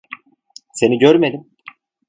Seni 0.73 0.97
görmedim. 0.99 1.47